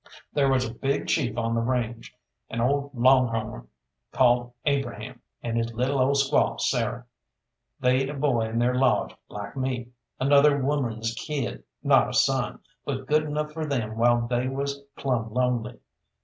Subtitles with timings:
[0.33, 2.15] "There was a big chief on the range,
[2.49, 3.67] an old long horn
[4.11, 7.05] called Abraham, and his lil' ole squaw Sarah.
[7.79, 13.05] They'd a boy in their lodge like me, another woman's kid, not a son, but
[13.05, 15.77] good enough for them while they was plumb lonely.